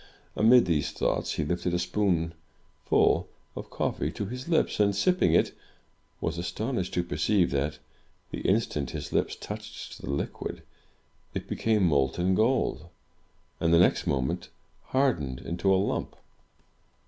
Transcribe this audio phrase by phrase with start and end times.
[0.35, 5.55] Amid these thoughts, he lifted a spoonful of coffee to his lips, and sipping it,
[6.19, 7.77] was astonished to perceive that,
[8.31, 10.63] the instant his lips touched the liquid,
[11.35, 12.87] it became molten gold,
[13.59, 14.49] and the next moment,
[14.85, 16.15] hardened into a lump!